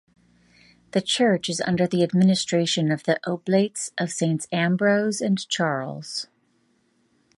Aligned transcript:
The 0.93 1.01
church 1.03 1.47
is 1.47 1.61
under 1.61 1.85
the 1.85 2.01
administration 2.01 2.91
of 2.91 3.03
the 3.03 3.19
Oblates 3.29 3.91
of 3.99 4.09
Saints 4.09 4.47
Ambrose 4.51 5.21
and 5.21 5.47
Charles. 5.47 6.25